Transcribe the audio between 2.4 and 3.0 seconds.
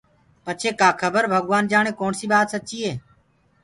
سچي هي